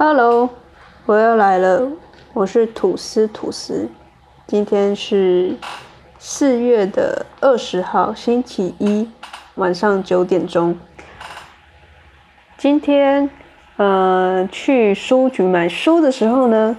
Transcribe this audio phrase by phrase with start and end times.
[0.00, 0.48] Hello，
[1.06, 1.90] 我又来了，
[2.32, 3.88] 我是吐司吐司。
[4.46, 5.56] 今天是
[6.20, 9.10] 四月的二十号，星期一
[9.56, 10.78] 晚上九点钟。
[12.56, 13.28] 今天
[13.76, 16.76] 呃去书局买书的时候呢，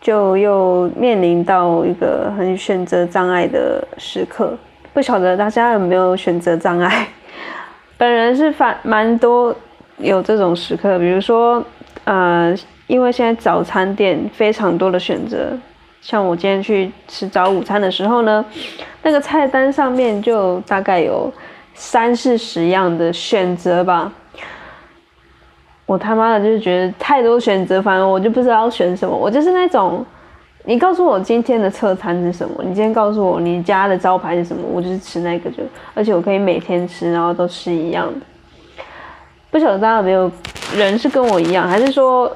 [0.00, 4.56] 就又面临到一个很选择障碍的时刻。
[4.92, 7.08] 不晓得大家有没有选择障碍？
[7.98, 9.52] 本人是反蛮多
[9.96, 11.60] 有这种时刻，比如说。
[12.04, 12.54] 呃，
[12.86, 15.52] 因为现在早餐店非常多的选择，
[16.00, 18.44] 像我今天去吃早午餐的时候呢，
[19.02, 21.32] 那个菜单上面就大概有
[21.74, 24.12] 三四十样的选择吧。
[25.86, 29.14] 我他妈的就是觉得太多选择，反正我就不知道选什么。
[29.14, 30.04] 我就是那种，
[30.64, 35.62] 你告诉我今天的侧餐是什么，你今天告诉我你家的招牌是什么，我就是吃那个就，
[35.94, 38.26] 而且我可以每天吃，然后都吃一样的。
[39.54, 40.28] 不晓得大家有没有？
[40.76, 42.28] 人是跟我一样，还是说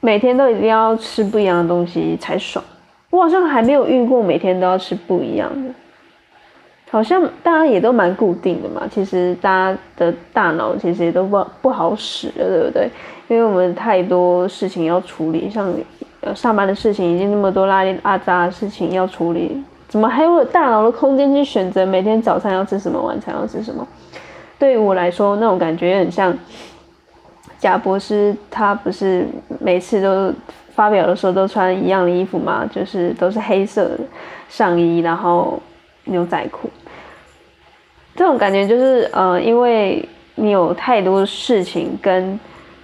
[0.00, 2.64] 每天都一定要吃不一样的东西才爽？
[3.10, 5.70] 我好像还没有遇过每天都要吃不一样的，
[6.90, 8.82] 好像大家也都蛮固定的嘛。
[8.92, 12.90] 其实大家的大脑其实也都不不好使了，对不对？
[13.28, 15.72] 因为我们太多事情要处理，像
[16.34, 23.86] 上班的事情已经那么多拉里拉杂的事情要处理，怎么还有大脑的空间去选择每天早餐要吃什么，晚餐要吃什么？
[24.58, 26.36] 对于我来说，那种感觉很像。
[27.60, 29.26] 贾博士他不是
[29.58, 30.32] 每次都
[30.76, 32.64] 发表的时候都穿一样的衣服吗？
[32.72, 33.98] 就是都是黑色的
[34.48, 35.60] 上衣，然后
[36.04, 36.70] 牛仔裤。
[38.14, 42.38] 这种感觉就是呃，因为你有太多事情跟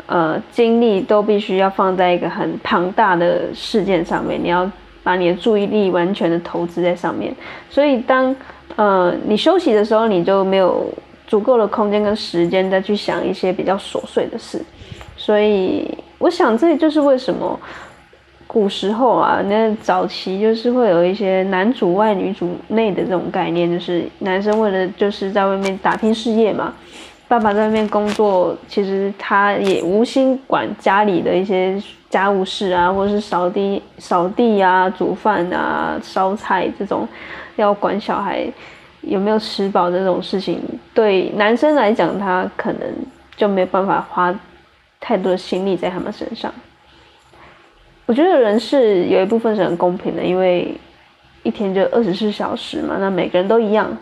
[0.07, 4.69] 呃精力都必须要放在一个很庞大的事件上面，你要
[5.05, 7.33] 把你的注意力完全的投资在上面，
[7.71, 8.35] 所以当
[8.75, 10.85] 呃你休息的时候，你就没有。
[11.27, 14.63] 足够的空间跟时间再去想一些比较琐碎的事，
[15.17, 17.59] 所以我想这就是为什么
[18.47, 26.73] 古时候啊，那早期就是会有一些男主外女主内的这种概念，就是男生为了就是在外面打拼事业嘛，
[27.27, 37.09] 爸爸在外面工作，其实他也无心管家里的一些家务事啊，或者是扫地、扫地啊、煮饭啊、烧菜这种，
[37.57, 38.47] 要管小孩。
[39.07, 40.61] 有没有吃饱这种事情，
[40.93, 42.81] 对男生来讲，他可能
[43.37, 44.35] 就没有办法花
[45.01, 46.53] 太多的心力在他们身上。
[48.07, 50.75] 我觉得人是有一部分是很公平的，因为
[51.43, 53.97] 一天就二十四小时嘛，那每个人都一样。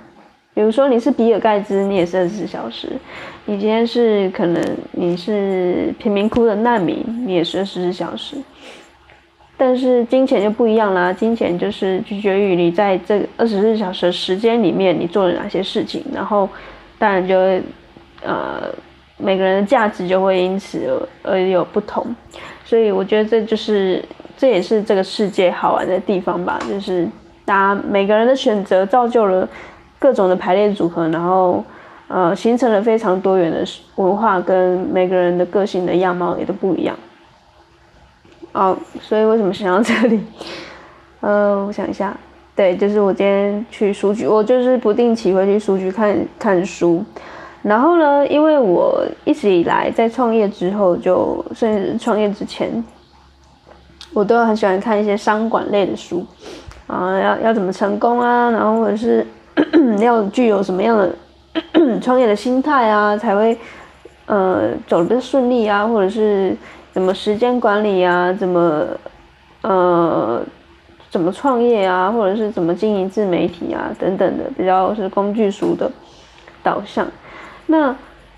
[0.55, 2.89] 比如说你是比尔盖茨，你也是二十四小时；
[3.47, 8.37] 你今天是可能你是贫民窟的难民，你也是二十四小时。
[9.57, 16.49] 但是金钱就不一样啦，金钱就是取决于你在这二十四小时时间里面你做了哪些事情，然后
[16.99, 17.37] 当然就
[18.25, 18.63] 呃
[19.19, 22.05] 每个人的价值就会因此而有不同，
[22.65, 24.05] 所以我觉得这就是
[24.37, 27.07] 这也是这个世界好玩的地方吧，就是
[27.45, 29.49] 大家每个人的选择造就了
[30.01, 31.63] 各种的排列组合，然后
[32.09, 33.65] 呃形成了非常多元的
[33.95, 36.97] 文化跟每个人的个性的样貌也都不一样。
[38.53, 40.21] 哦，所以为什么想到这里？
[41.21, 42.15] 呃，我想一下，
[42.55, 47.03] 对，就是我今天去书局，我就是不定期会去书局看看书。
[47.63, 52.85] 然后呢，因为我一直以来在创业之后，就甚至创业之前，
[54.13, 56.27] 我都很喜欢看一些商管类的书
[56.89, 59.25] 啊，要要怎么成功啊，然后或者是
[60.03, 63.57] 要具有什么样的创业的心态啊，才会
[64.27, 66.55] 呃走得顺利啊，或者是。
[66.93, 68.31] 怎么时间管理啊？
[68.33, 68.87] 怎么，
[69.63, 70.43] 呃，
[71.11, 72.11] 怎么创业啊？
[72.11, 73.91] 或者是怎么经营自媒体啊？
[73.99, 75.91] 等等的，比较是工具书的
[76.63, 77.07] 导向。
[77.67, 77.97] 那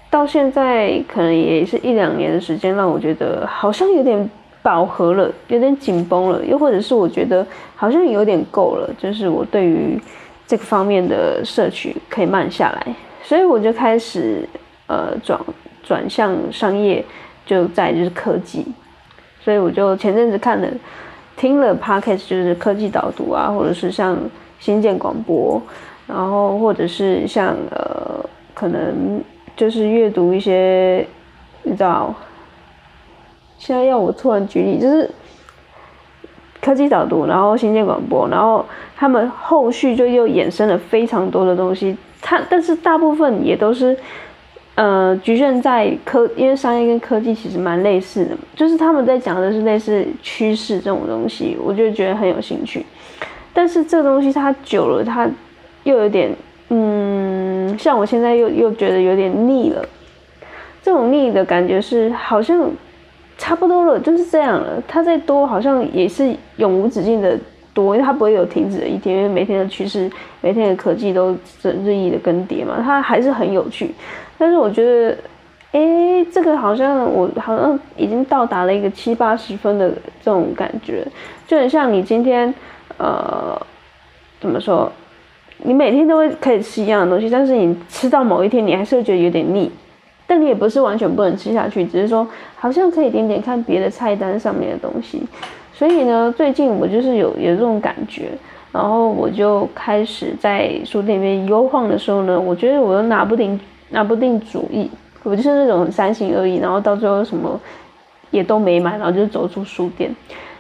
[0.09, 4.31] 到现在可能也是一两年的时间，让我觉得好像有点
[4.63, 7.45] 饱和了，有点紧绷了，又或者是我觉得
[7.75, 10.01] 好像有点够了，就是我对于
[10.47, 12.95] 这个方面的摄取可以慢下来，
[13.25, 14.49] 所以我就开始
[14.87, 15.41] 呃转
[15.83, 17.05] 转向商业。
[17.47, 18.65] 就在就是科技，
[19.43, 20.69] 所以我就前阵子看了
[21.37, 24.17] 听了 podcast，就是科技导读啊，或者是像
[24.59, 25.61] 新建广播，
[26.07, 28.25] 然后或者是像呃，
[28.55, 29.23] 可能
[29.57, 31.07] 就是阅读一些，
[31.65, 32.15] 你知道，
[33.59, 35.11] 现在要我突然举例，就是
[36.63, 38.65] 科技导读，然后新建广播，然后
[38.97, 43.95] 他们后续就又衍生了非常多的东西，它但是大部分也都是。
[44.77, 52.85] 呃，局限在科，因为商业跟科技其实蛮类似的，就是他们在讲的是类似趋势这种东西，我就觉得很有兴趣。
[53.53, 55.31] 但是这个东西它久了，它
[55.85, 56.35] 又有点，
[56.71, 59.89] 嗯，像我现在又又觉得有点腻了。
[60.83, 62.69] 这种腻的感觉是好像
[63.39, 64.83] 差不多了，就是这样了。
[64.89, 67.39] 它再多好像也是永无止境的
[67.73, 70.11] 多，因为它不会有停止的一天，因为每天的趋势、
[70.41, 73.95] 每天的科技都日益的更迭嘛，它还是很有趣。
[74.39, 75.17] 但是我觉得，
[75.73, 79.91] 哎，这个好像我好像已经到达了一个七八十分的
[80.23, 81.07] 这种感觉，
[81.47, 82.53] 就很像你今天，
[82.99, 83.61] 呃，
[84.41, 84.91] 怎么说？
[85.59, 89.71] 你每天都会可以吃一样的东西，但是你吃到某一天，你还是会觉得有点腻。
[90.27, 92.27] 但你也不是完全不能吃下去，只是说
[92.57, 95.23] 好像可以点点看别的菜单上面的东西。
[95.73, 98.31] 所以呢，最近我就是有有这种感觉，
[98.73, 103.59] 然后我就开始在书店里面悠晃的时候呢，我觉得我又拿不定
[103.95, 104.91] 拿不定主意，
[105.23, 107.59] 我就是那种三心二意，然后到最后什么
[108.31, 110.15] 也都没买，然后就走出书店。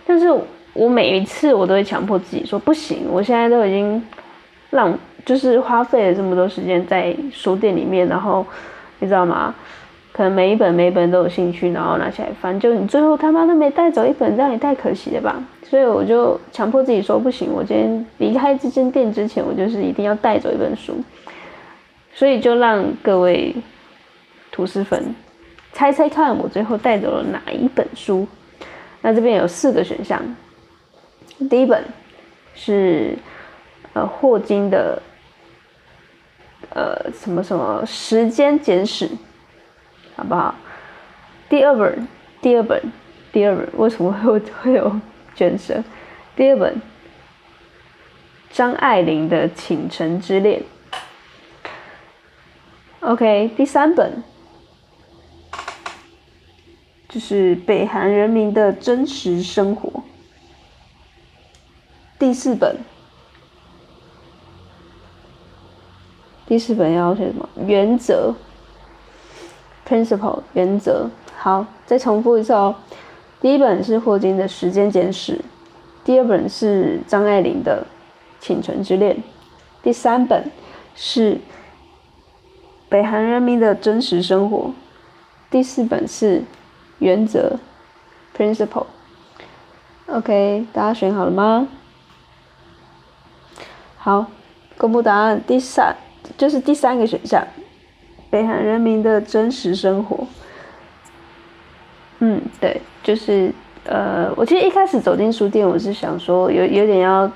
[0.06, 0.32] 但是
[0.72, 4.02] 我每一次我都会强迫自己说不行，我现在都已经
[4.70, 8.46] 浪就是花费了这么多时间在书店里面，然后。
[9.00, 9.54] 你知道吗？
[10.12, 15.36] 可能每一本每一本都有兴趣，然后拿起来翻，就你最后他妈都没带走一本，这样也太可惜了吧！
[15.68, 20.94] 所以我就强迫自己说不行，我今天离开这间店之前，我就是一定要带走一本书。
[22.14, 23.54] 所以就让各位
[24.50, 25.14] 吐司粉
[25.72, 28.26] 猜猜看，我最后带走了哪一本书？
[29.02, 30.22] 那这边有四个选项，
[31.50, 31.84] 第一本
[32.54, 33.16] 是
[33.92, 35.02] 呃霍金的。
[36.70, 39.08] 呃，什么什么时间简史，
[40.16, 40.52] 好不好？
[41.48, 42.08] 第二本，
[42.40, 42.82] 第二本，
[43.30, 45.00] 第二本，为什么会会有
[45.36, 45.84] 卷舌？
[46.34, 46.80] 第二本，
[48.50, 50.60] 张爱玲的《倾城之恋》。
[53.04, 54.22] OK，第三本，
[57.06, 60.02] 就是北韩人民的真实生活。
[62.18, 62.78] 第四本。
[66.46, 67.46] 第四本要写什么？
[67.66, 68.34] 原则
[69.86, 71.10] ，principle，原则。
[71.36, 72.74] 好，再重复一次哦。
[73.38, 75.34] 第一本是霍金的《时间简史》，
[76.04, 77.86] 第二本是张爱玲的
[78.42, 79.14] 《倾城之恋》，
[79.82, 80.50] 第三本
[80.94, 81.38] 是
[82.88, 84.72] 北韩人民的真实生活，
[85.50, 86.42] 第四本是
[86.98, 87.58] 原则
[88.36, 88.86] ，principle。
[90.06, 91.68] OK，大家选好了吗？
[93.96, 94.26] 好，
[94.76, 95.42] 公布答案。
[95.46, 95.96] 第三。
[96.38, 97.46] 就是第三个选项，
[98.30, 100.26] 北韩人民的真实生活。
[102.20, 103.52] 嗯，对，就是
[103.84, 107.30] 呃，我其实一开始走进书店，我是想说有有点要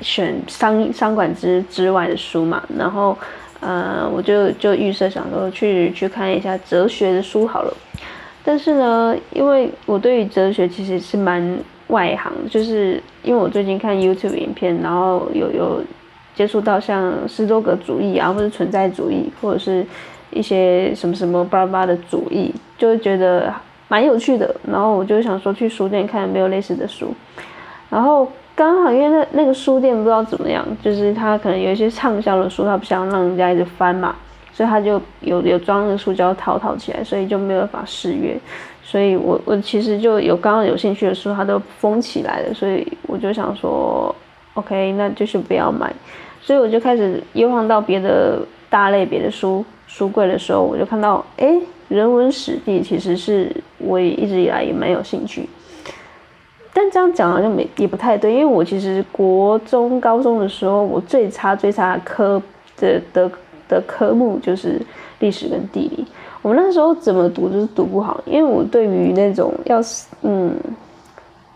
[0.00, 3.14] 选商商管之之外的书嘛，然后
[3.60, 7.72] 呃，我就就预设想说去去看一下哲学的书好了。
[8.44, 11.58] 但是呢，因为我对于哲学其实是蛮
[11.88, 15.82] 外行，就是因为我最近看 YouTube 影片，然后有有。
[16.32, 19.84] 接触到像斯多葛主义啊，或者存在主义，或者是
[20.30, 23.52] 一些什么什么巴拉巴的主义，就会觉得
[23.88, 24.54] 蛮有趣的。
[24.66, 27.12] 然后我就想说去书店看有没有类似的书。
[27.90, 28.26] 然后
[28.60, 34.14] 刚好因为那那个书店不知道怎么样，就是他可能有一些畅销的书，他不想让人家一直翻嘛，
[34.52, 38.38] 所以他就有有装那个塑胶套套起来，所以就没有办法试阅。
[38.84, 44.14] 所以我我其实就有刚刚有兴趣的书，他都封起来了，所以我就想说
[44.52, 45.90] ，OK，那就是不要买。
[46.42, 51.58] 所以我就开始悠晃到别的大类别的书书柜的时候，我就看到，哎，
[51.88, 55.48] 人文史地其实是我也一直以来也蛮有兴趣。
[56.72, 62.40] 但这样讲好像没也不太对，因为我其实国中高中的时候，我最差最差科
[62.76, 63.30] 的的
[63.68, 64.80] 的科目就是
[65.18, 66.06] 历史跟地理。
[66.42, 70.54] 我们那时候怎么读就是读不好，因为我对于那种要是嗯。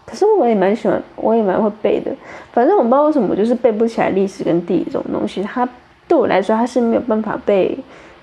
[0.06, 2.14] 可是我也蛮喜欢，我也蛮会背的。
[2.52, 5.42] 反正我不知道为什么，就是背不起来历史跟地理这种东西。
[5.42, 5.66] 它
[6.06, 7.76] 对我来说，它是没有办法被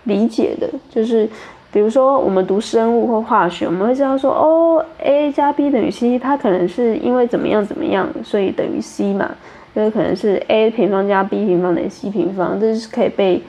[0.03, 0.69] 理解的。
[0.91, 1.27] 就是
[1.71, 9.31] 比如说，我们读生物或化学，我们会知道说，哦，A 加 B 等于 C，它可能是因为怎么样怎么样，所以等于 C 嘛。
[9.73, 13.41] 就是可能是 A 平方加 B 平方等于 C 平方，这是可以被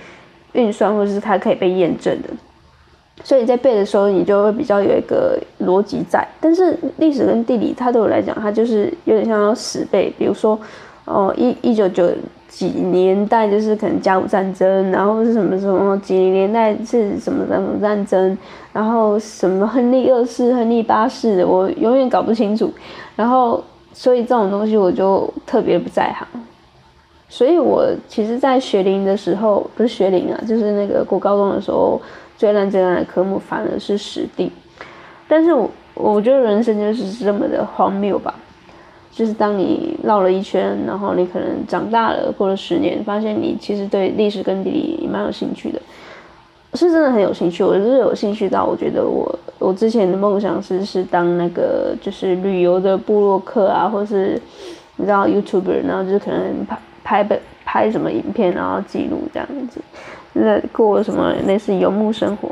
[0.53, 2.29] 运算，或者是它可以被验证的。
[3.25, 6.25] 所以在背的时候，你就会比较有一个逻辑在。
[6.41, 10.15] 但是历史跟地理，它对我来讲，它就是有点像要死背。
[10.17, 10.57] 比如说，
[11.05, 12.11] 哦，一一九九
[12.49, 18.37] 几年代就是可能甲午战争，然后是什么什么几零年代是什么什么战争，
[18.73, 22.73] 然后什么亨利二世、亨利八世，我永远搞不清楚。
[23.17, 26.27] 然后，所以这种东西我就特别不在行。
[27.29, 32.01] 所以我其实，在学龄的时候，不是学龄啊，就是那个过高中的时候。
[32.39, 34.51] 最烂最烂的科目反而是史地，
[35.29, 38.35] 但是我我觉得人生就是这么的荒谬吧，
[39.15, 45.79] 就是当你绕了一圈，然后你可能长大了，过了十年，发现你其实对历史跟地理蛮有兴趣的，
[46.73, 54.41] 是真的很有兴趣，我是有兴趣到我觉得我我之前的梦想是是当那个就是旅游的部落客啊，或是
[54.97, 59.79] 你知道 YouTuber，然后就是可能拍拍本拍什么影片，然后记录这样子，
[60.33, 62.49] 那过什么类似游牧生活，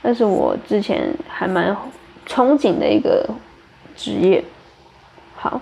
[0.00, 1.76] 那是我之前还蛮
[2.26, 3.28] 憧憬的一个
[3.94, 4.42] 职业。
[5.48, 5.60] 好，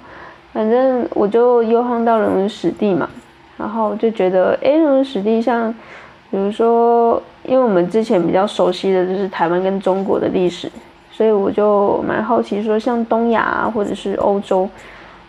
[0.53, 3.09] 反正我就又晃到人文史地嘛，
[3.57, 5.75] 然后就觉得哎，人文史地像。
[6.31, 10.69] 比如说，因为我们之前比较熟悉的就是台湾跟中国的历史，
[11.13, 14.69] 所以我就蛮好奇，说像东亚或者是欧洲，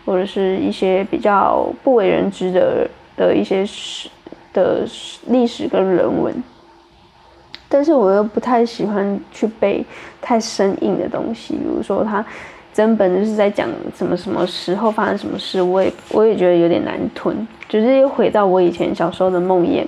[0.04, 4.08] 或者是一些比较不为人知的的一些史
[4.52, 4.84] 的
[5.28, 6.34] 历史跟人文，
[7.68, 9.86] 但是我又不太喜欢去背
[10.20, 12.24] 太生硬的东西，比如说它
[12.76, 17.34] 整本就是在讲什么什么时候发生什么事，我也我也觉得有点难吞，
[17.70, 19.86] 就是又回到我以前小时候的梦魇。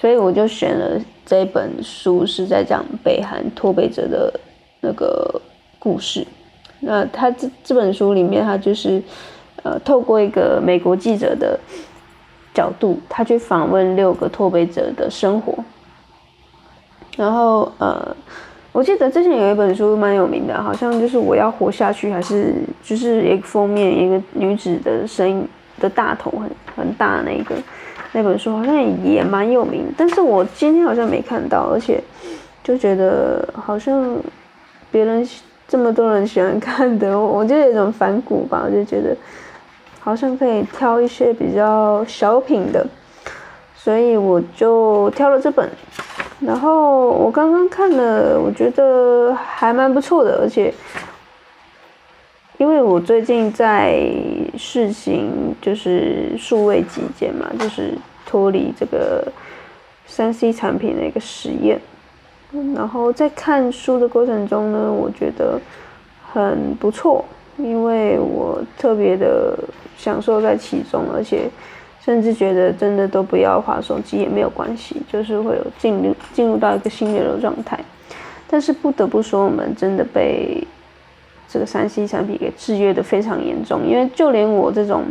[0.00, 4.32] 所以我就选了这本书，是在讲北韩脱北者的
[4.80, 5.42] 那个
[5.80, 6.24] 故事。
[6.78, 9.02] 那他这这本书里面，他就是
[9.64, 11.58] 呃透过一个美国记者的
[12.54, 15.52] 角度，他去访问六个脱北者的生活。
[17.16, 18.16] 然后呃，
[18.72, 25.46] 我记得之前有一本书蛮有名的，好像就是我要活下去，还是就是一个封面一个女子的声音
[25.80, 27.54] 的大头很很大那个。
[28.12, 28.74] 那本书好像
[29.04, 32.02] 也蛮有名，但是我今天好像没看到，而且
[32.62, 34.16] 就觉得好像
[34.90, 35.28] 别人
[35.68, 39.16] 这么多人喜欢看的，我就有一种反骨吧，我就觉得
[40.00, 42.84] 好像可以挑一些比较小品的，
[43.76, 45.68] 所以我就挑了这本。
[46.40, 50.72] 然后我刚刚看了，我觉得还蛮不错的，而且
[52.58, 54.02] 因为我最近在
[54.56, 55.54] 试行。
[55.60, 57.92] 就是数位极简嘛，就是
[58.24, 59.30] 脱离这个
[60.06, 61.78] 三 C 产品的一个实验。
[62.74, 65.60] 然后在看书的过程中呢，我觉得
[66.32, 67.22] 很不错，
[67.58, 69.54] 因为我特别的
[69.98, 71.50] 享受在其中，而且
[72.10, 77.78] 甚至觉得真的都不要划手机也没有关系，就是会有进入进入到一个心流的状态。
[78.48, 80.66] 但是不得不说，我们真的被
[81.48, 85.04] 这个三 C 产品给制约的非常严重，因为就连我这种。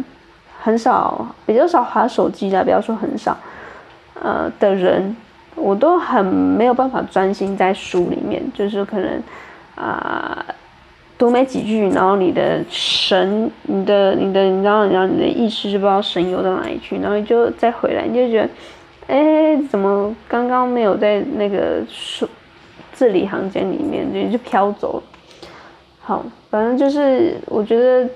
[0.61, 3.37] 很少，比较少划手机的，不要说很少，
[4.21, 5.15] 呃的人，
[5.55, 9.23] 我都很没有办法专心在书里面，就是可能
[9.75, 10.38] 啊
[11.19, 18.49] 读没几句，然后你的神，你的你的，你知道，然后你的意识就不知道神游到哪里去，然后你就再回来，你就觉得，
[19.07, 22.27] 哎，怎么刚刚没有在那个书
[22.93, 25.03] 字里行间里面，就就飘走了。
[25.99, 28.09] 好，反正就是我觉得。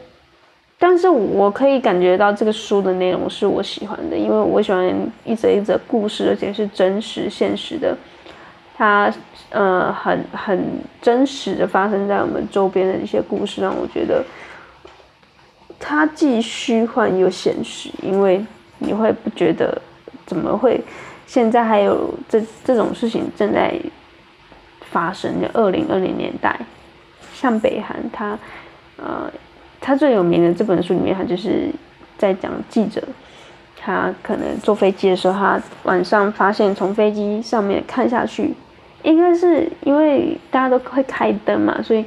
[0.80, 4.94] 但是我可以感觉到这个书的内容是我喜欢的，因为我喜欢
[5.24, 7.96] 一则一则故事，而且是真实现实的，
[8.76, 9.10] 它
[9.54, 14.22] 呃很很真实的发生在我们周边的一些故事，让我觉得
[15.80, 18.46] 它既虚幻又现实，因为
[18.80, 19.82] 你会不觉得
[20.26, 20.84] 怎么会
[21.26, 23.74] 现在还有这这种事情正在
[24.92, 25.32] 发生？
[25.54, 26.60] 二零二零年代，
[27.34, 28.38] 像北韩，它
[28.98, 29.32] 呃。
[29.86, 31.70] 他最有名的这本书里面，他就是
[32.18, 33.04] 在讲记者，
[33.78, 38.54] 他可能坐飞机的时候，他晚上发现从飞机上面看下去，
[39.04, 42.04] 应该是因为大家都会开灯嘛，所以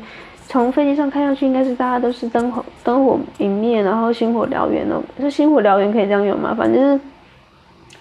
[0.49, 5.03] 从飞机上看下去，应该是大家都是灯火灯火明灭，然后星火燎原哦。
[5.21, 6.55] 是星火燎原可以这样用吗？
[6.59, 7.05] 反正是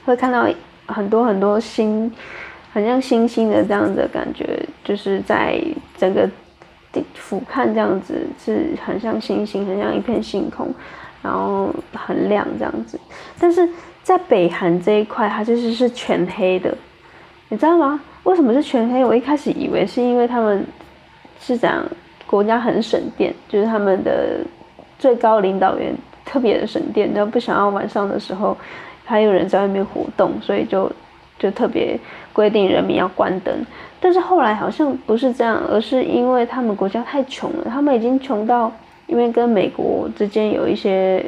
[0.05, 0.47] 会看到
[0.87, 2.11] 很多很多星，
[2.73, 5.61] 很像星星的这样的感觉，就是在
[5.97, 6.27] 整个。
[7.13, 10.73] 俯瞰这样子是很像星星，很像一片星空，
[11.21, 12.97] 然后很亮这样子。
[13.37, 13.67] 但是
[14.01, 16.73] 在北韩这一块，它就是是全黑的，
[17.49, 17.99] 你知道吗？
[18.25, 19.05] 为什么是全黑？
[19.05, 20.65] 我一开始以为是因为他们
[21.39, 21.85] 是讲
[22.25, 24.39] 国家很省电，就是他们的
[24.99, 28.57] 最高领导员特别的省电，然后不想要晚上的时候
[29.05, 30.91] 还有人在外面活动，所以就
[31.37, 31.97] 就特别
[32.33, 33.53] 规定人民要关灯。
[34.01, 38.71] 但是后来好像不是这样，而是因为他们国家太穷了，他们已经穷到，
[39.05, 41.23] 因为跟美国之间有一些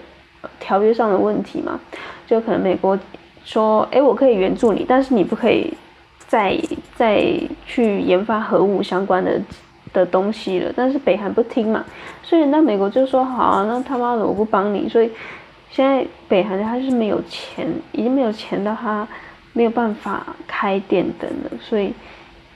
[0.60, 1.80] 条约上的问题嘛，
[2.25, 2.98] 就可能美国
[3.46, 5.72] 说，哎，我可以援助你，但是你不可以
[6.27, 6.57] 再
[6.96, 7.24] 再
[7.65, 9.41] 去研发核武相关的
[9.93, 10.72] 的东西了。
[10.75, 11.86] 但是北韩不听嘛，
[12.22, 14.89] 所以那美国就说，好啊，那他妈的我不帮你。
[14.89, 15.10] 所以
[15.72, 19.07] 现在北韩他是没有钱，已经没有钱到他
[19.53, 21.93] 没有办法开电灯了，所以。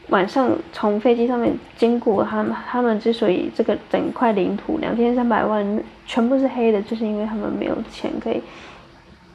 [0.10, 8.42] 晚上从飞机上面经过，他们他们之所以这个整块领土两千三百万全部是黑的，就是因为他们没有钱可以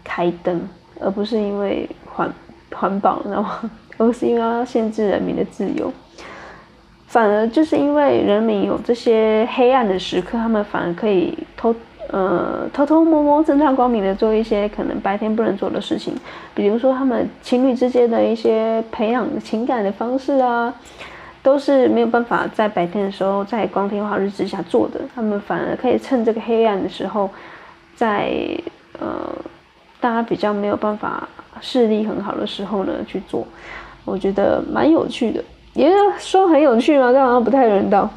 [0.04, 0.60] 开灯，
[1.00, 2.30] 而不是因为环
[2.78, 3.70] 环保，知道吗？
[3.98, 5.92] 而是因为要限制人民的自由。
[7.06, 11.74] 反而就是因为人民有这些黑暗的时刻，他们反而可以偷
[12.10, 16.14] 呃偷偷摸摸、正大光明的做一些可能白天不能做的事情，
[16.54, 20.74] 比如说他们情侣之间的一些培养情感的方式啊，
[21.42, 27.30] 都是没有办法在白天的时候在光天化日之下做的，他们反而可以趁这个黑暗的时候，
[27.94, 28.30] 在
[28.98, 29.32] 呃
[30.06, 31.28] 大家比较没有办法
[31.60, 33.44] 视力很好的时候呢去做，
[34.04, 35.42] 我觉得蛮有趣的。
[35.74, 37.10] 也说很有趣吗？
[37.12, 38.08] 但好像不太人道。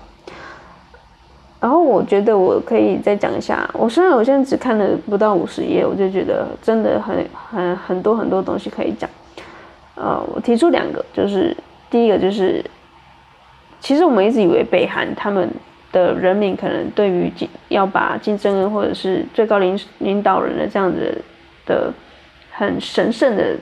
[1.59, 3.67] 然后我觉得我可以再讲一下。
[3.73, 9.09] 我虽然我现在只看了不到五十页，我就觉得真的很很很多很多东西可以讲。
[9.95, 11.57] 呃，我提出两个，就是
[11.89, 12.63] 第一个就是，
[13.79, 15.49] 其实我们一直以为北韩他们
[15.91, 17.33] 的人民可能对于
[17.69, 21.19] 要把金正恩或者是最高领领导人的这样子
[21.69, 21.93] 的
[22.51, 23.55] 很神圣的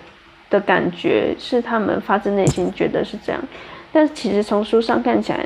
[0.50, 3.42] 的感觉，是他们发自内心觉得是这样。
[3.92, 5.46] 但其实从书上看起来，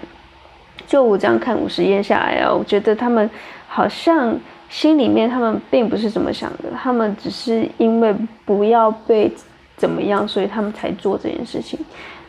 [0.86, 3.30] 就我这样看五十页下来啊，我觉得他们
[3.68, 4.38] 好像
[4.70, 8.14] 心里面他们并不是这么想的，他们只是因为
[8.46, 9.32] 不要被
[9.76, 11.80] 怎么样，所以他们才做这件事情，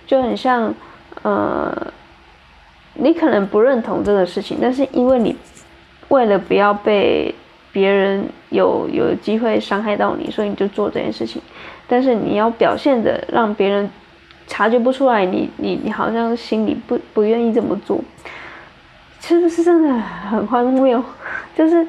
[0.07, 0.73] 就很像，
[1.23, 1.75] 呃，
[2.95, 5.37] 你可能不认同这个事情，但是因为你
[6.09, 7.35] 为了不要被
[7.73, 11.41] 别人有有机会伤害到你，所以你就做这件事情，
[11.89, 13.91] 但是你要表现的让别人。
[14.49, 17.99] 察觉不出来，你你你好像心里不不愿意这么做，
[19.21, 21.03] 是不是真的很荒谬？
[21.57, 21.87] 就是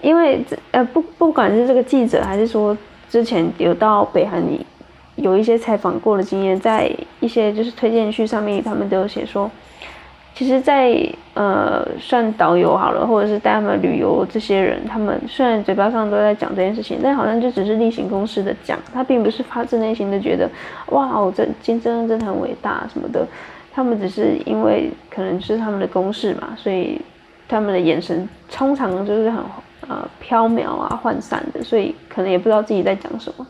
[0.00, 2.76] 因为这呃不不管是这个记者，还是说
[3.08, 4.66] 之前有到北韩里
[5.14, 9.48] 有一些采访过的经验，在一些就是推荐序上面，他们都有写说。
[10.34, 10.96] 其实，在
[11.34, 20.48] 呃算导游好了，或者是带他们旅游这些人，他们虽然嘴巴上都在讲这件事情，但好像就只是例行公事的讲，他并不是发自内心的觉得，
[20.86, 23.26] 哇，我这金正恩真的很伟大什么的。
[23.74, 26.98] 他们只是因为可能是他们的公事嘛，所以
[27.46, 29.44] 他们的眼神通常就是很
[29.86, 33.46] 呃飘渺啊、涣散的，所以可能也不知道自己在讲什么，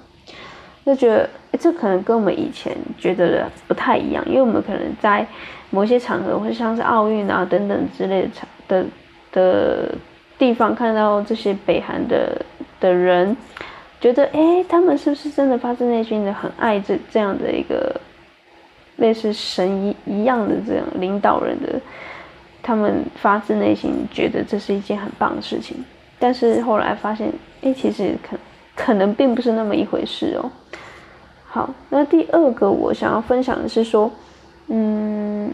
[0.84, 5.24] 就觉得这可能跟我们以前觉得的不太一样，因为我们可能在。
[5.72, 8.86] 某些场合，或者像是奥运啊等等之类的场的
[9.32, 9.94] 的
[10.38, 12.40] 地方，看到这些北韩的
[12.78, 13.36] 的人，
[14.00, 18.00] 觉得哎，他们是不是真的发自内心的很爱这这样的一个
[18.98, 21.80] 类似神一一样的这样领导人的？
[22.64, 25.84] 他们发自内心觉得这是一件很棒的事情，
[26.20, 27.32] 但是后来发现，
[27.62, 28.36] 哎，其实可
[28.76, 30.48] 可能并不是那么一回事哦。
[31.44, 34.08] 好，那第二个我想要分享的是说，
[34.68, 35.52] 嗯。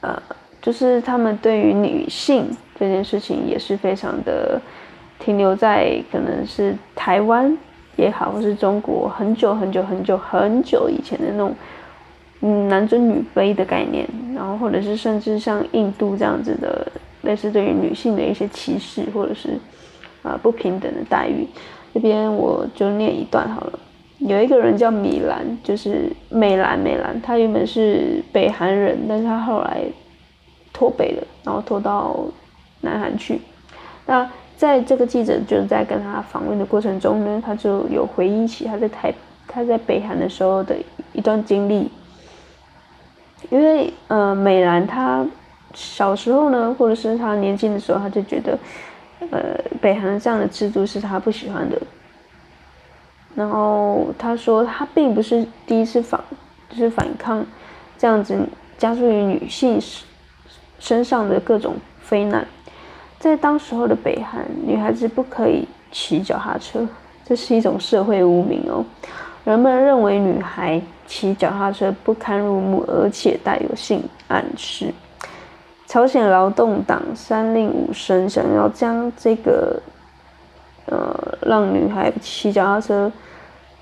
[0.00, 0.16] 呃，
[0.62, 4.60] 就是他们对于女性这件事情也是非常的
[5.18, 7.58] 停留在可能是台湾
[7.96, 11.52] 也好，或是中国很久很久很久很久以前的那种
[12.42, 16.86] 嗯男尊女卑的概念，然后或者是甚至像印度这样子的
[17.22, 19.58] 类似对于女性的一些歧视或者是
[20.22, 21.44] 啊不平等的待遇，
[21.92, 23.78] 这边我就念一段好了。
[24.18, 29.82] 有一个人叫米兰，就是美兰，美兰，他原本是北韩人，但是他后来
[30.72, 32.18] 脱北了，然后脱到
[32.80, 33.40] 南韩去。
[34.06, 39.14] 那在这个记者就在跟他访问的过程中呢，他就有回忆起他在台
[39.46, 40.76] 他在北韩的时候的
[41.12, 41.88] 一段经历。
[43.50, 45.24] 因为呃，美兰他
[45.74, 48.58] 小时候呢，或者是他年轻的时候，他就觉得
[49.30, 49.40] 呃，
[49.80, 51.80] 北韩这样的制度是他不喜欢的。
[53.38, 56.20] 然后他说，他并不是第一次反，
[56.68, 57.46] 就是反抗
[57.96, 58.36] 这样子
[58.76, 59.80] 加注于女性
[60.80, 62.44] 身上的各种非难。
[63.20, 66.84] 在当时候的北韩，女孩子不可以骑脚踏车，
[67.24, 68.84] 这是一种社会污名哦。
[69.44, 74.92] 人们认为女孩骑脚踏车不堪入目，而且带有性暗示。
[75.86, 79.80] 朝鲜劳动党三令五申想要将这个，
[80.90, 83.10] 呃，让女孩骑脚踏车。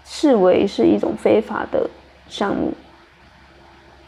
[0.08, 1.90] 视为是一种非法的
[2.28, 2.72] 项目。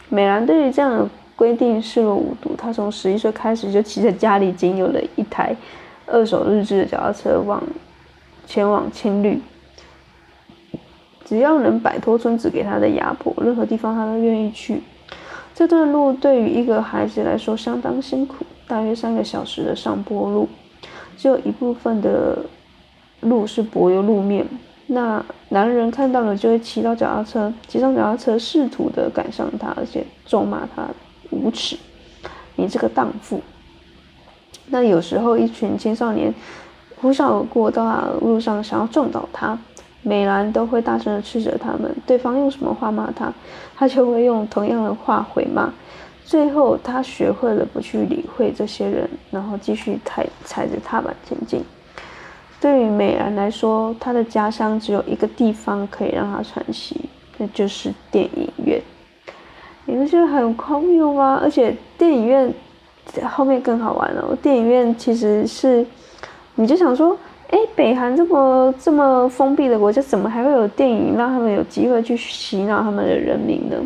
[0.07, 5.53] 美兰对于这样的规定视若无睹，她从十一岁开始就骑着家里仅有的一台
[6.07, 7.61] 二手日制的脚踏车往
[8.47, 9.41] 前往青旅。
[11.25, 14.81] 只要能摆脱村子给她的压迫，任何地方她都愿意去。
[15.53, 20.47] 这段路对于一个孩子来说相当辛苦，大约三个小时的上坡路，
[21.17, 22.37] 只有一部分的
[23.21, 24.45] 路是柏油路面。
[24.87, 30.87] 那男人看到了就会骑到脚踏车，骑上脚踏车，试图的赶上他，而且咒骂他
[31.29, 31.77] 无耻，
[32.55, 33.39] 你这个荡妇。
[34.67, 36.33] 那有时候一群青少年
[36.99, 39.57] 呼啸而过，到路上想要撞倒他，
[40.01, 43.31] 美兰都会大声的斥责他们，对方用什么话骂他，
[43.75, 45.71] 他就会用同样的话回骂。
[46.25, 51.63] 最后，他学会了不去理会这些人，然后继续踩踩着踏板前进。
[52.61, 58.81] 对于美兰来说，她的家乡只有一个地方可以让她喘息，那就是电影院。
[59.85, 61.39] 你不觉得很荒谬吗？
[61.41, 62.53] 而且电影院
[63.23, 64.37] 后面更好玩了。
[64.41, 65.85] 电影院其实是，
[66.55, 67.17] 你就想说，
[67.49, 73.77] 哎，北韩这么这么封闭的国家，怎么还会有电影让他们有机会去洗脑他们的人民呢？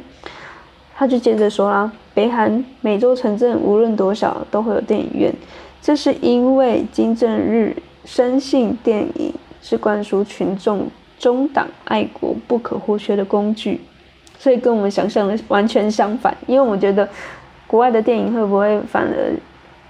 [0.95, 5.33] 他就接着说啦，北韩每周城镇无论多小都会有电影院，
[5.81, 7.75] 这是因为金正日。
[8.05, 10.87] 深信电影是灌输群众
[11.17, 13.79] 中党爱国不可或缺的工具，
[14.37, 16.35] 所以跟我们想象的完全相反。
[16.47, 17.07] 因为我觉得
[17.65, 19.33] 国外的电影会不会反而，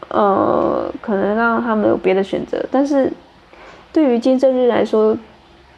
[0.09, 2.63] 呃，可能让他们有别的选择。
[2.69, 3.11] 但是
[3.91, 5.17] 对于金正日来说，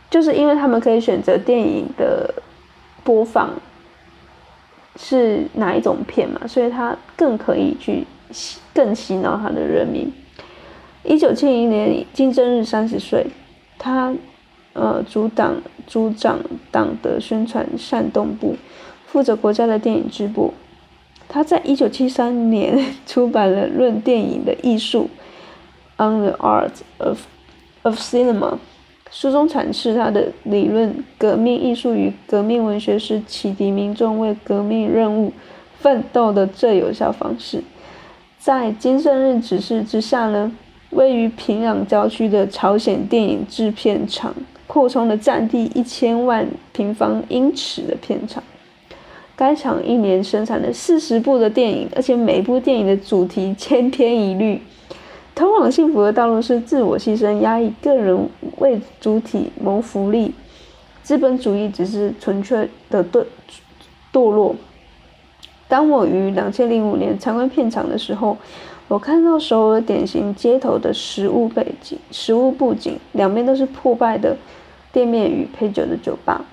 [0.10, 2.34] 就是因为他们可以选择电影的
[3.04, 3.50] 播放
[4.98, 10.12] 是哪一种片嘛，所以他更可以去洗更洗脑他的人民。
[11.08, 13.28] 一九七零年，金正日三十岁，
[13.78, 14.14] 他，
[14.74, 16.40] 呃，主党主掌
[16.72, 18.56] 党的宣传煽动部，
[19.06, 20.52] 负责国家的电影制播。
[21.28, 25.10] 他在一九七三年 出版了《论电影的艺术》
[26.04, 27.22] （On the Art of
[27.84, 28.58] of Cinema），
[29.12, 35.32] 书中阐释他的理论：革命艺术与革命文学是启迪民众为革命任务
[35.80, 37.64] 奋斗的最有效方式。
[38.40, 40.52] 在金正日指示之下呢？
[40.96, 44.34] 位于平壤郊区的朝鲜电影制片厂
[44.66, 48.42] 扩充了占地一千万平方英尺的片场。
[49.36, 54.62] 该厂一年生产了四十部的电影，而且每部电影的主题千篇一律：
[55.36, 58.30] 通往幸福的道路是自我牺牲、压抑个人
[58.60, 60.34] 为主体谋福利。
[61.04, 63.26] 资本主义只是纯粹的堕
[64.14, 64.56] 堕落。
[65.68, 68.38] 当我于两千零五年参观片场的时候。
[68.88, 74.38] 我看到首尔典型街头的食物背景、食物布景，两边都是破败的
[74.92, 76.46] 店面与配酒的酒吧。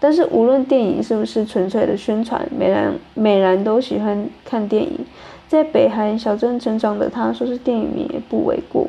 [0.00, 5.06] 但是无论电影是不是纯粹的宣传，美兰美兰都喜欢看电影。
[5.46, 8.88] 在北韩小镇成长的他，说是电影迷也不为过。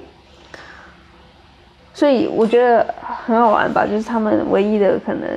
[1.93, 2.91] 所以我觉得
[3.25, 5.29] 很好玩吧，就是他们唯一的可能。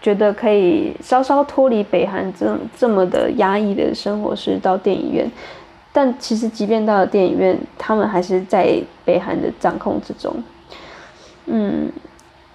[0.00, 5.28] 觉得可以稍稍脱离北韩这这么的压抑的生活是到电影院，
[5.92, 10.32] 但其实即便到了电影院，他们还是在北韩的掌控之中。
[11.46, 11.90] 嗯，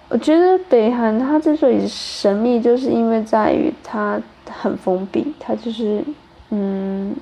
[0.08, 4.18] 我觉得北韩它之所以神秘，就是因为在于它
[4.50, 6.02] 很封闭，它就是
[6.48, 7.14] 嗯，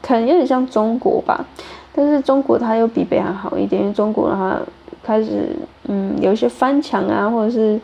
[0.00, 1.44] 可能有点像中国吧，
[1.92, 4.56] 但是中国它又比北韩好一点，因为中国的话
[5.02, 5.56] 开始
[5.88, 7.80] 嗯有一些翻墙啊，或者是。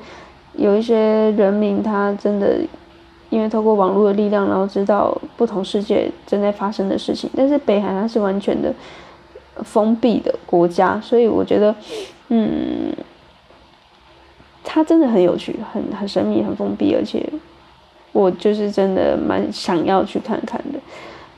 [0.57, 0.97] 有一些
[1.33, 2.59] 人民，他真的
[3.31, 7.29] 因为透过网络的力量，然后知道不同世界正在发生的事情。
[7.37, 8.73] 但是北韩它是完全的
[9.65, 11.75] 封闭的国家，所以我觉得，
[12.29, 12.93] 嗯，
[14.63, 17.25] 它真的很有趣，很很神秘，很封闭，而且
[18.13, 20.79] 我就是真的蛮想要去看看的。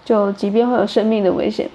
[0.04, 1.68] 就即便会有生命的危险。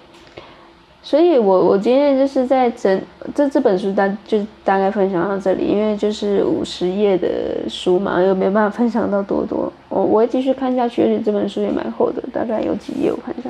[1.04, 3.02] 所以，我我今天就是在整
[3.34, 9.74] 这这本书大就大概分享到这里，因为就是五十页的书嘛，又没办法分享到多多。
[9.90, 13.50] 我我会继续看下去，而且这本书也蛮厚的，大概有几页，我看一下。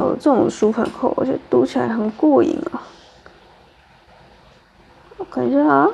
[0.00, 2.82] 哦，这种书很厚，而且读起来很过瘾啊。
[5.18, 5.88] 我看一下啊，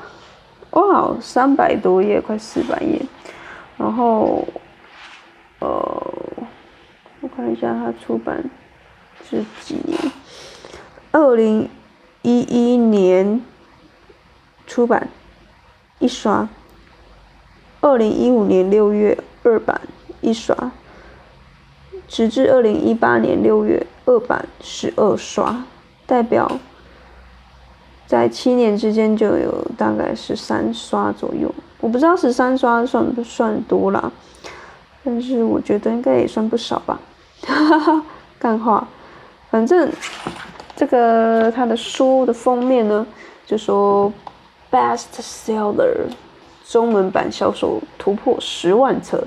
[0.71, 3.03] 哇，三百多页，快四百页。
[3.77, 4.43] 然后，
[5.59, 6.03] 呃，
[7.21, 8.43] 我看一下它出版。
[9.29, 9.99] 是几年？
[11.13, 11.69] 二零
[12.23, 13.41] 一一年
[14.67, 15.09] 出版
[15.99, 16.49] 一刷，
[17.81, 19.81] 二零一五年六月二版
[20.21, 20.71] 一刷，
[22.07, 25.65] 直至二零一八年六月二版十二刷，
[26.07, 26.59] 代表
[28.07, 31.55] 在七年之间就有大概十三刷左右。
[31.81, 34.13] 我不知道十三刷算不算多啦，
[35.03, 37.01] 但是我觉得应该也算不少吧。
[37.43, 38.03] 哈 哈，
[38.39, 38.87] 干话。
[39.51, 39.91] 反正
[40.75, 43.07] 这个他的书的封面呢，
[43.47, 44.13] 就说
[44.71, 46.09] best seller，
[46.69, 49.27] 中文版销售突破十万册，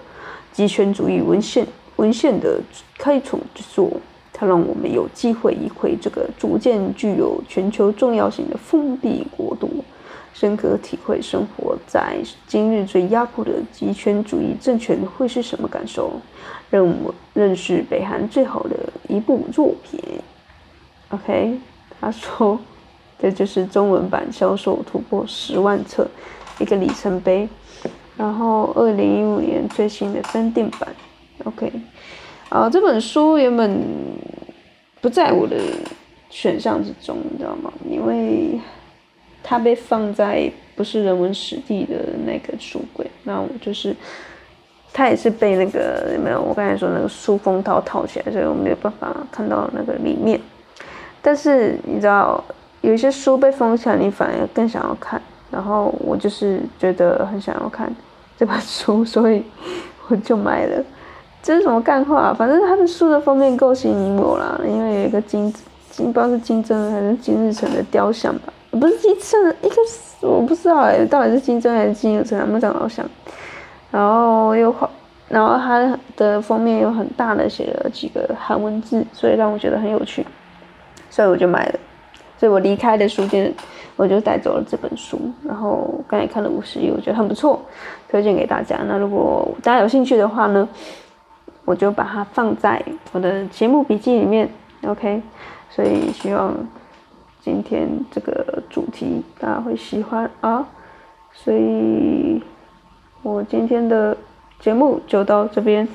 [0.51, 2.60] 极权主义文献文献的
[2.97, 3.89] 开创之作，
[4.32, 9.84] 它让我们有机会一窥这个逐渐具有全球重要性的封闭国度，
[10.34, 16.13] 深刻体会生活在今日最压迫的极权主义政权会是什么感受。
[16.70, 20.00] 让我认识北韩最好的一部作品。
[21.10, 21.58] OK，
[22.00, 22.60] 他说
[23.18, 26.08] 这就是中文版销售突破十万册，
[26.60, 27.50] 一个里程碑。
[28.15, 30.88] 然后二零一五年最新的增订版
[31.46, 31.72] ，OK，
[32.50, 33.82] 啊，这本书原本
[35.02, 35.56] 不在我的
[36.30, 37.74] 选项之中，你知道吗？
[37.89, 38.60] 因为
[39.43, 43.95] 它被放在不是人文史地的那个书柜，那我就是，
[44.93, 46.41] 它也是被那个有没有？
[46.41, 50.39] 我刚才说那个书封套套起来，所以我没有办法看到那个里面。
[51.21, 52.43] 但是你知道，
[52.82, 55.21] 有一些书被封起来，你反而更想要看。
[55.52, 57.93] 然后我就是觉得很想要看。
[58.38, 59.43] 这本书， 所以
[60.08, 60.82] 我就买了。
[61.41, 62.34] 这是什么干话？
[62.34, 65.54] 反正他的书的封面够吸引我啦，因为有一个金
[65.89, 68.54] 金，不知道是金正恩还是金日成的雕像吧？
[68.71, 72.39] 不是金正，一个是我不知道哎，到底是金正还是金日成？
[72.39, 73.05] 他们长得好像。
[73.91, 74.89] 然后又画，
[75.27, 80.25] 然后它的封面又很大的写了几个韩文字，所以让我觉得很有趣，
[81.10, 81.79] 所以我就买了。
[82.38, 83.53] 所以我离开的书店，
[83.95, 85.19] 我就带走了这本书。
[85.43, 87.60] 然后刚才看了五十页，我觉得很不错，
[88.08, 88.77] 推荐给大家。
[88.88, 90.69] 那如果大家有兴趣的话呢，
[91.65, 94.49] 我就把它放在我的节目笔记里面。
[94.86, 95.21] OK，
[95.69, 96.55] 所以希望
[97.41, 100.67] 今天这个主题大家会喜欢啊。
[101.32, 102.41] 所以
[103.21, 104.15] 我今天的
[104.60, 105.88] 节目就到这边。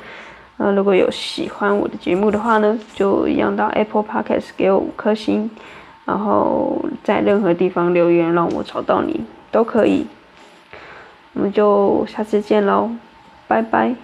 [0.57, 5.51] 那如果有喜欢我的节目的话呢，就一样到 Apple Podcast 给我五颗星。
[6.07, 10.07] 然后在任何地方留言让我找到你都可以，
[11.33, 12.91] 我们就下次见喽，
[13.49, 13.95] 拜拜。